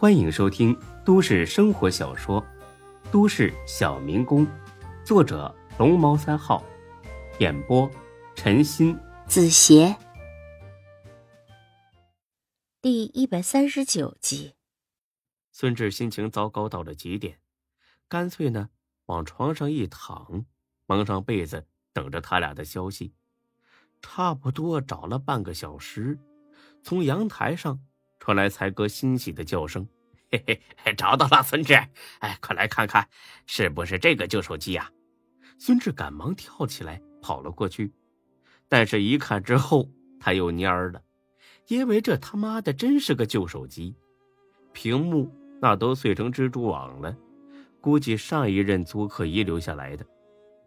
[0.00, 0.74] 欢迎收听
[1.04, 2.42] 都市生活小说
[3.12, 4.46] 《都市小民工》，
[5.04, 6.64] 作者龙猫三号，
[7.38, 7.86] 演播
[8.34, 9.94] 陈鑫、子邪，
[12.80, 14.54] 第一百三十九集。
[15.52, 17.38] 孙志心情糟糕到了极点，
[18.08, 18.70] 干脆呢
[19.04, 20.46] 往床上一躺，
[20.86, 23.12] 蒙上被子，等着他俩的消息。
[24.00, 26.18] 差不多找了半个小时，
[26.82, 27.80] 从阳台上
[28.20, 29.84] 传来才哥欣喜的叫声
[30.30, 31.74] ：“嘿嘿，找到了，孙志！
[32.20, 33.08] 哎，快来看看，
[33.46, 34.88] 是不是这个旧手机呀？”
[35.58, 37.92] 孙志赶忙跳起来跑了过去，
[38.68, 39.90] 但是一看之后
[40.20, 41.02] 他又蔫了，
[41.66, 43.96] 因为这他妈的真是个旧手机，
[44.72, 47.16] 屏幕那都碎成蜘蛛网了，
[47.80, 50.06] 估计上一任租客遗留下来的。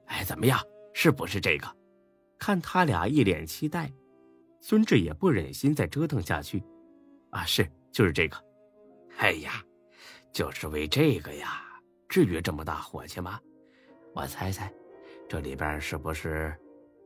[0.08, 0.60] 哎，怎么样？
[0.94, 1.68] 是不是这个？
[2.38, 3.92] 看他俩一脸期待，
[4.60, 6.64] 孙志也不忍心再折腾下去。
[7.34, 8.38] 啊，是，就是这个。
[9.18, 9.64] 哎呀，
[10.32, 11.64] 就是为这个呀，
[12.08, 13.40] 至于这么大火气吗？
[14.14, 14.72] 我猜猜，
[15.28, 16.56] 这里边是不是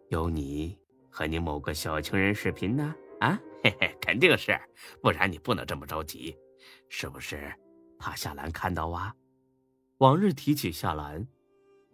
[0.10, 0.78] 有你
[1.10, 2.94] 和你某个小情人视频呢？
[3.22, 4.60] 啊，嘿嘿，肯定是，
[5.02, 6.38] 不然你不能这么着急。
[6.90, 7.54] 是不是
[7.98, 9.14] 怕夏兰看到啊？
[10.00, 11.26] 往日提起夏兰，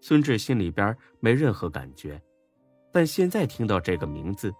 [0.01, 2.21] 孙志心里边没任何感觉。
[2.91, 4.51] 但现在听到这个名字，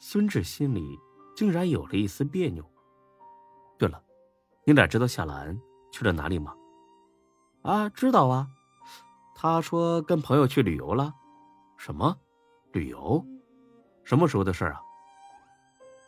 [0.00, 0.98] 孙志心里
[1.36, 2.71] 竟然有了一丝别扭。
[3.82, 4.00] 对了，
[4.62, 5.58] 你俩知道夏兰
[5.90, 6.54] 去了哪里吗？
[7.62, 8.46] 啊，知道啊。
[9.34, 11.12] 他说跟朋友去旅游了。
[11.76, 12.16] 什么？
[12.70, 13.20] 旅游？
[14.04, 14.80] 什么时候的事啊？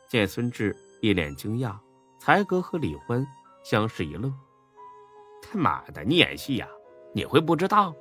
[0.09, 0.73] 见孙志
[1.03, 1.77] 一脸惊讶，
[2.21, 3.27] 才哥和李欢
[3.65, 4.33] 相视一愣。
[5.43, 6.69] 他妈的，你演戏呀？
[7.13, 7.93] 你会不知道？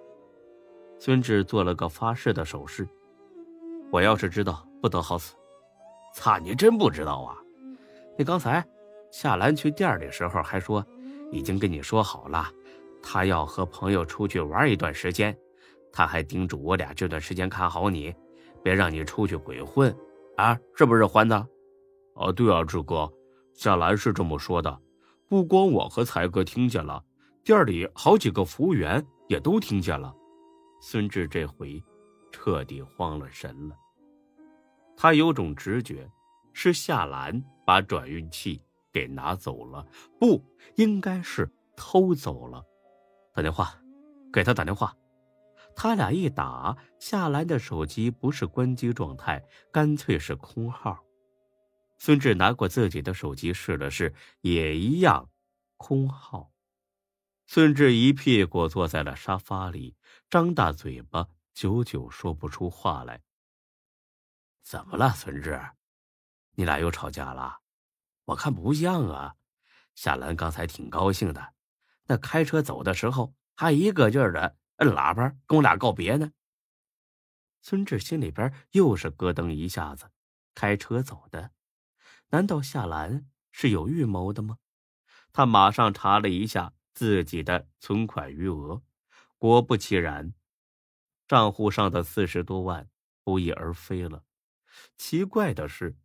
[1.00, 2.88] 孙志做了个发誓的手势。
[3.92, 5.34] 我要是知道，不得好死！
[6.14, 7.36] 操，你真不知道啊？
[8.20, 8.64] 那刚才
[9.14, 10.83] 夏兰去店里时候还说，
[11.31, 12.52] 已经跟你说好了，
[13.00, 15.38] 她要和朋友出去玩一段时间，
[15.92, 18.11] 她还叮嘱我俩这段时间看好你，
[18.63, 19.96] 别让你出去鬼混，
[20.35, 21.35] 啊，是不是欢子？
[22.16, 23.07] 哦，对啊，志哥，
[23.53, 24.81] 夏兰是这么说的，
[25.29, 27.06] 不光我和才哥听见了，
[27.44, 30.12] 店里好几个服务员也都听见了。
[30.81, 31.79] 孙志这回
[32.31, 33.75] 彻底慌了神了。
[34.97, 36.09] 他有种直觉，
[36.52, 38.59] 是夏兰把转运器
[38.94, 39.86] 给拿走了，
[40.20, 40.42] 不
[40.76, 42.64] 应该是偷走了。
[43.34, 43.81] 打电话，
[44.31, 44.96] 给他打电话。
[45.76, 51.03] 他俩一打，夏兰的手机不是关机状态，干脆是空号。
[51.98, 55.32] 孙志拿过自己的手机试了试，也一样，
[55.78, 56.52] 空号。
[57.48, 59.96] 孙志一屁股坐在了沙发里，
[60.30, 63.22] 张大嘴巴，久久说不出话来。
[64.62, 65.59] 怎么了，孙志？
[66.56, 67.62] 你俩又吵架了？
[68.25, 69.35] 我看不像啊。
[69.95, 71.53] 夏兰刚才挺高兴的，
[72.06, 76.31] 那开车走的时候还一个劲儿的摁喇叭跟我俩告别呢。
[77.61, 80.09] 孙志心里边又是咯噔一下子，
[80.56, 81.51] 开车走的，
[82.29, 84.57] 难道夏兰是有预谋的吗？
[85.31, 88.81] 他马上查了一下自己的存款余额，
[89.38, 90.34] 果不其然，
[91.28, 92.90] 账户上的四十多万
[93.23, 94.23] 不翼而飞了。
[94.97, 95.95] 奇怪的是，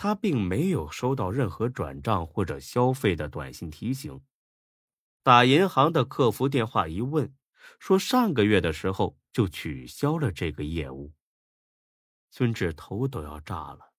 [0.00, 4.22] 他并没有收到任何转账或者消费的短信提醒。
[5.24, 7.34] 打银行的客服电话一问，
[7.80, 11.12] 说上个月的时候就取消了这个业务。
[12.30, 13.92] 孙志头都要炸了，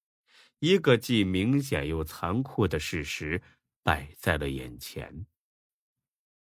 [0.60, 3.42] 一个既明显又残酷的事实
[3.84, 5.26] 摆在了眼前：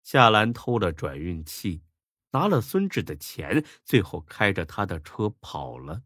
[0.03, 1.81] 夏兰偷了转运器，
[2.31, 6.03] 拿了孙志的钱，最后开着他的车跑了。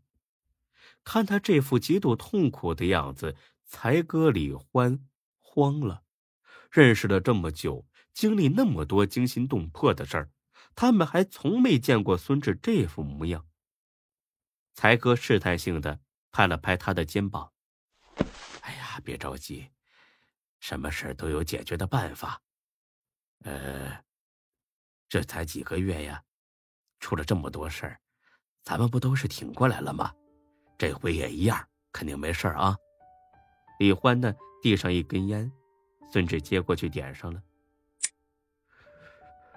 [1.04, 5.08] 看他这副极度痛苦的样子，才哥李欢
[5.42, 6.04] 慌了。
[6.72, 10.32] 认识了这么久，经历那么多惊心动魄的事儿，
[10.76, 13.48] 他们还从没见过孙志这副模样。
[14.76, 16.00] 才哥试探性的
[16.32, 17.52] 拍了拍他的肩膀
[18.62, 19.72] ：“哎呀，别着急，
[20.60, 22.42] 什么事都有解决的办法。
[23.40, 24.04] 呃，
[25.10, 26.24] 这才几个月呀，
[27.00, 28.00] 出了这么多事儿，
[28.62, 30.14] 咱们不都是挺过来了吗？”
[30.80, 31.60] 这回也一样，
[31.92, 32.76] 肯定没事啊。
[33.80, 35.52] 李欢呢，递上一根烟，
[36.10, 37.44] 孙志接过去点上了。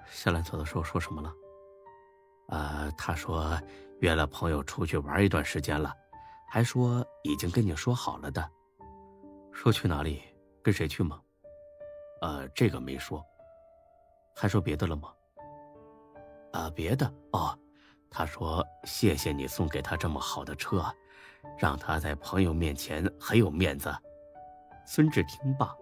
[0.05, 1.33] 夏兰走的时候说什么了？
[2.49, 3.57] 呃，他说
[4.01, 5.95] 约了朋友出去玩一段时间了，
[6.49, 8.51] 还说已经跟你说好了的。
[9.53, 10.21] 说去哪里，
[10.61, 11.21] 跟谁去吗？
[12.19, 13.25] 呃，这个没说。
[14.35, 15.13] 还说别的了吗？
[16.51, 17.57] 啊，别的哦，
[18.09, 20.83] 他说谢谢你送给他这么好的车。
[21.57, 23.93] 让他在朋友面前很有面子。
[24.85, 25.73] 孙志听罢，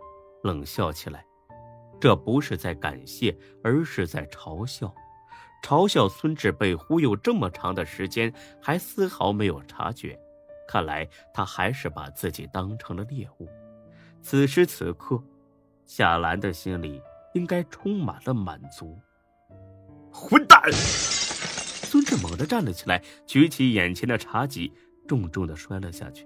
[0.43, 1.25] 冷笑起来
[1.99, 4.93] ：“这不是在感谢，而是在嘲笑，
[5.63, 8.31] 嘲笑孙志被忽悠这么长的时间，
[8.61, 10.19] 还丝毫没有察觉。
[10.67, 13.49] 看来他还是把自己当成了猎物。
[14.21, 15.21] 此时此刻，
[15.85, 17.01] 夏兰的心里
[17.33, 18.97] 应该充满了满足。
[20.13, 20.61] 混蛋！
[20.71, 24.71] 孙志猛地站了起来，举起眼前的茶几，
[25.11, 26.25] 重重的摔了下去，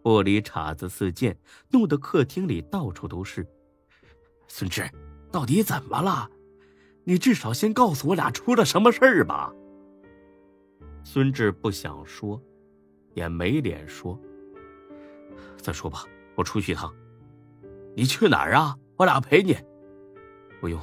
[0.00, 1.36] 玻璃碴子四溅，
[1.70, 3.44] 弄得客厅里到处都是。
[4.46, 4.88] 孙志，
[5.32, 6.30] 到底怎么了？
[7.02, 9.52] 你至少先告诉我俩出了什么事儿吧。
[11.02, 12.40] 孙志不想说，
[13.12, 14.16] 也没脸说。
[15.56, 16.04] 再说吧，
[16.36, 16.94] 我出去一趟。
[17.96, 18.78] 你去哪儿啊？
[18.98, 19.56] 我俩陪你。
[20.60, 20.80] 不用，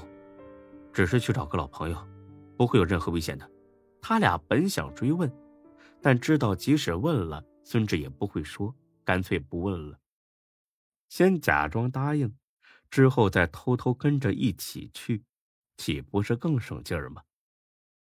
[0.92, 1.98] 只是去找个老朋友，
[2.58, 3.50] 不会有任何危险的。
[4.02, 5.32] 他俩本想追问，
[6.02, 10.00] 但知道即使问了，孙志也不会说，干脆不问了。
[11.10, 12.38] 先假装答应。
[12.90, 15.26] 之后再偷偷跟着一起去，
[15.76, 17.22] 岂不是更省劲儿吗？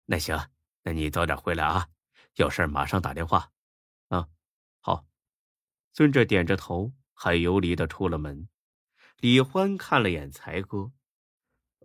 [0.05, 0.37] 那行，
[0.83, 1.87] 那你早点回来啊，
[2.35, 3.51] 有事马上打电话。
[4.09, 4.27] 啊，
[4.79, 5.07] 好。
[5.93, 8.47] 孙志点着头，很游离的出了门。
[9.17, 10.91] 李欢看了眼才哥，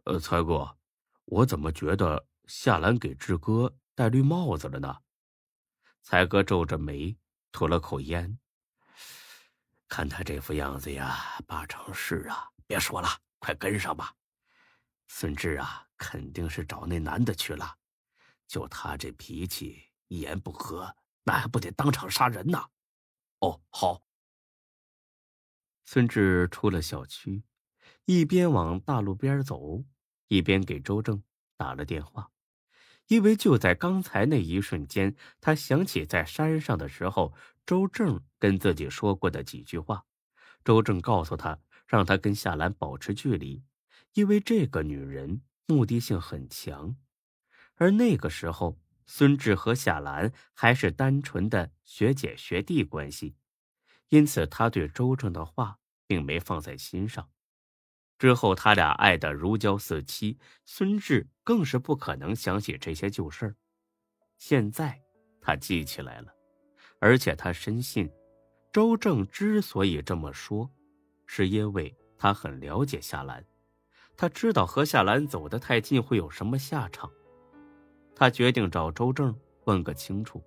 [0.04, 0.76] 呃，才哥，
[1.24, 4.98] 我怎么觉得夏兰给志哥戴绿帽子了呢？
[6.02, 7.16] 才哥皱着眉，
[7.52, 8.38] 吐了口烟。
[9.88, 12.48] 看他这副样子呀，八成是啊。
[12.66, 13.08] 别说了，
[13.38, 14.14] 快跟上吧。
[15.08, 17.76] 孙志啊，肯定是找那男的去了。
[18.46, 22.58] 就他这脾气，一言不合，那还不得当场杀人呢？
[23.40, 24.02] 哦，好。
[25.84, 27.44] 孙志出了小区，
[28.06, 29.84] 一边往大路边走，
[30.28, 31.22] 一边给周正
[31.56, 32.30] 打了电话。
[33.12, 37.34] 因为就在刚才那一瞬间，他想起在山上的时候，
[37.66, 40.06] 周正跟自己说过的几句话。
[40.64, 41.58] 周正告诉他。
[41.86, 43.64] 让他跟夏兰保持距离，
[44.14, 46.96] 因为这个女人目的性很强。
[47.74, 53.36] 而那个时候，孙志和夏兰还是单纯的学姐学弟关系，
[54.08, 57.28] 因此他对周正的话并没放在心上。
[58.22, 63.56] 之后他俩爱得如胶似漆，孙志更是不可能想起这些旧事儿。
[64.38, 64.96] 现在
[65.40, 66.32] 他记起来了，
[67.00, 68.08] 而且他深信，
[68.70, 70.70] 周正之所以这么说。
[71.26, 73.44] 是因为他很了解夏兰，
[74.16, 77.10] 他知道和夏兰走得太近会有什么下场。
[78.14, 80.40] 他决定找周正问个清楚。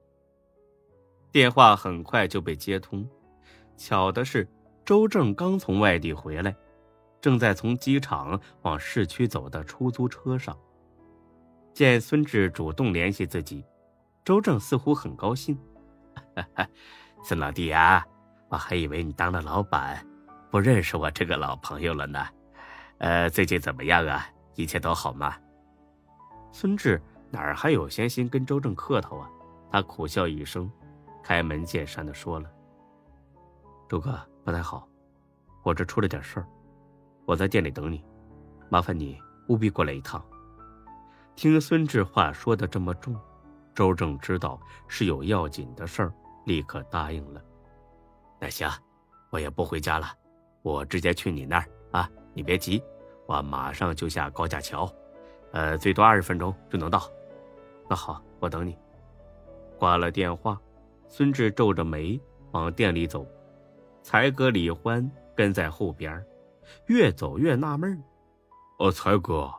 [1.30, 3.06] 电话很快就被接通，
[3.76, 4.48] 巧的是，
[4.86, 6.56] 周正刚从外地回来，
[7.26, 10.56] 正在从机场往市区走的出租车上。
[11.74, 13.66] 见孙志主动联系自己，
[14.24, 15.58] 周正似乎很高兴
[17.26, 18.06] ：“孙老弟啊，
[18.48, 20.06] 我还以为你当了老板。”
[20.52, 22.24] 不认识我这个老朋友了呢，
[23.00, 24.30] 呃，最近怎么样啊？
[24.54, 25.36] 一切都好吗？
[26.52, 27.02] 孙志
[27.32, 29.28] 哪儿还有闲心跟周正客套啊？
[29.72, 30.72] 他苦笑一声，
[31.24, 32.48] 开门见山的说了
[33.90, 34.88] ：“周哥不太好，
[35.64, 36.48] 我这出了点事儿，
[37.26, 38.04] 我在店里等你，
[38.70, 39.18] 麻烦你
[39.50, 40.24] 务必过来一趟。”
[41.36, 43.14] 听孙志话说的这么重，
[43.74, 46.14] 周正知道是有要紧的事儿，
[46.46, 47.42] 立刻答应了。
[48.40, 48.70] 那行，
[49.30, 50.08] 我也不回家了。
[50.62, 52.10] 我直接去你那儿啊！
[52.34, 52.82] 你别急，
[53.28, 54.92] 我马上就下高架桥，
[55.52, 57.04] 呃，最多二十分钟就能到。
[57.90, 58.78] 那好，我等你。
[59.78, 60.60] 挂了电话，
[61.08, 62.20] 孙志皱着眉
[62.52, 63.28] 往店里走，
[64.02, 66.26] 才哥李欢跟在后边，
[66.88, 68.02] 越走越纳闷
[68.80, 69.54] 哦，才哥，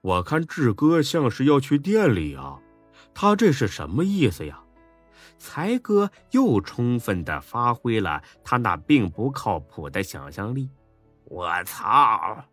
[0.00, 2.58] 我看志哥像是要去店里啊，
[3.14, 4.60] 他这是什么意思呀？
[5.38, 10.68] 才哥又充分的发挥了他那并不靠谱的想象力。
[11.24, 12.44] 我操，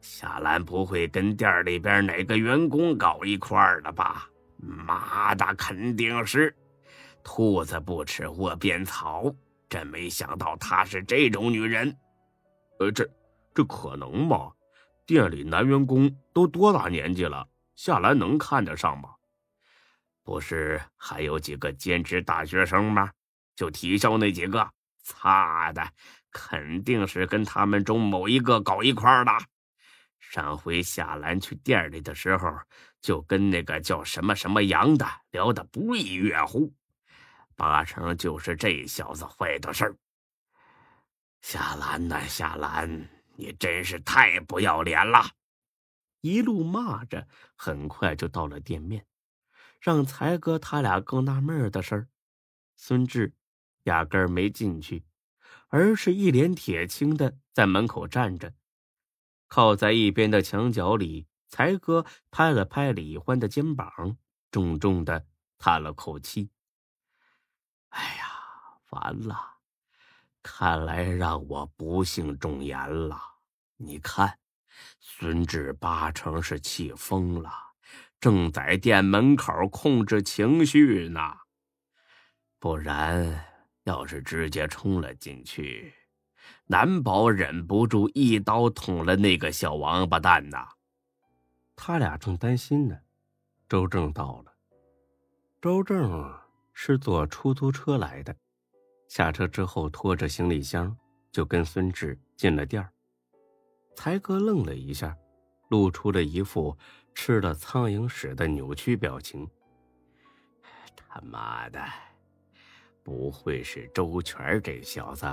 [0.00, 4.28] 夏兰不会跟店里边哪个员工搞一块儿了吧？
[4.58, 6.54] 妈的，肯定是！
[7.22, 9.34] 兔子不吃窝边草，
[9.68, 11.96] 真没想到她是这种女人。
[12.78, 13.08] 呃，这
[13.60, 14.50] 这可能吗？
[15.04, 17.46] 店里男员工都多大年纪了？
[17.76, 19.10] 夏兰能看得上吗？
[20.22, 23.12] 不是还有几个兼职大学生吗？
[23.54, 24.66] 就体校那几个，
[25.02, 25.86] 擦的，
[26.30, 29.32] 肯定是跟他们中某一个搞一块儿的。
[30.18, 32.50] 上回夏兰去店里的时候，
[33.02, 36.72] 就跟那个叫什么什么杨的聊得不亦乐乎，
[37.56, 39.94] 八成就是这小子坏的事儿。
[41.42, 43.08] 夏兰呐，夏兰，
[43.40, 45.30] 你真是太不要脸了！
[46.20, 49.06] 一路骂着，很快就到了店面。
[49.80, 52.08] 让才哥他俩更纳闷的事儿，
[52.76, 53.32] 孙志
[53.84, 55.06] 压根儿没进去，
[55.68, 58.52] 而是一脸铁青的在门口站着。
[59.48, 64.18] 靠在一边的墙角里，才哥拍了拍李欢的肩膀，
[64.50, 66.50] 重重的叹了口气
[67.88, 68.26] ：“哎呀，
[68.90, 69.60] 完了！
[70.42, 72.78] 看来让我不幸中言
[73.08, 73.29] 了。
[73.82, 74.38] 你看，
[75.00, 77.50] 孙志八成是气疯了，
[78.20, 81.20] 正在店门口控制情绪呢。
[82.58, 83.46] 不然，
[83.84, 85.94] 要是直接冲了进去……”
[86.66, 90.68] 难保忍不住一刀捅了那个小王八蛋呐！
[91.74, 92.96] 他俩正担心呢，
[93.68, 94.54] 周正到了。
[95.60, 96.38] 周正
[96.72, 98.36] 是坐出租车来的，
[99.08, 100.96] 下车之后拖着行李箱
[101.32, 102.92] 就跟孙志进了店儿。
[104.02, 105.14] 才哥愣了一下，
[105.68, 106.74] 露出了一副
[107.14, 109.46] 吃了苍蝇屎的扭曲表情。
[110.96, 111.78] 他妈的，
[113.02, 115.26] 不会是周全这小子？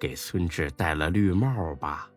[0.00, 2.10] 给孙志戴了绿帽吧？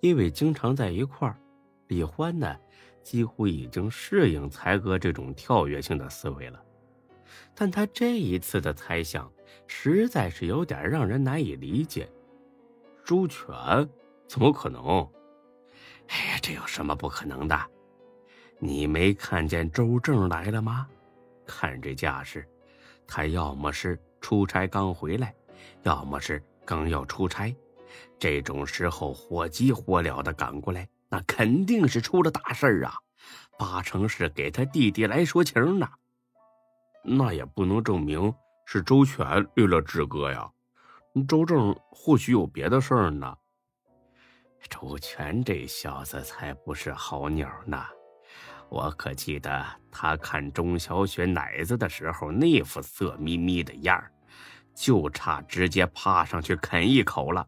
[0.00, 1.40] 因为经常在一块儿，
[1.88, 2.54] 李欢呢
[3.02, 6.62] 几乎已经适应才哥这种跳跃性的思维了。
[7.54, 9.32] 但他这一次的猜想
[9.66, 12.06] 实在是有点让人难以理解。
[13.02, 13.48] 周全
[14.30, 15.04] 怎么可能？
[16.06, 17.60] 哎呀，这有什么不可能的？
[18.60, 20.86] 你没看见周正来了吗？
[21.44, 22.48] 看这架势，
[23.08, 25.34] 他要么是出差刚回来。
[25.82, 27.52] 要么是刚要出差，
[28.20, 32.94] 这种时候火急火燎的赶过来，那肯定是出了大事儿啊！
[33.58, 35.88] 八成是给他弟弟来说情呢。
[37.02, 38.32] 那也不能证明
[38.64, 40.48] 是周全绿了志哥呀。
[41.26, 43.36] 周正或许有别的事儿呢。
[44.68, 47.84] 周全这小子才不是好鸟呢！
[48.68, 54.12] 我可记得他看钟小雪奶子的时候那副色眯眯的样儿。
[54.72, 57.46] 就差直接趴上去啃一口了。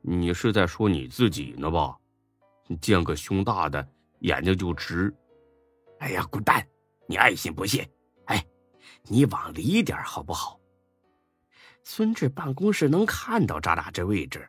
[0.00, 1.96] 你是在说你自己呢吧？
[2.80, 3.86] 见个胸大的
[4.20, 5.14] 眼睛就直。
[6.00, 6.66] 哎呀，滚蛋！
[7.06, 7.86] 你爱信不信。
[8.24, 8.44] 哎，
[9.04, 10.58] 你往里点好不好？
[11.84, 14.48] 孙志办公室能看到咱俩这位置。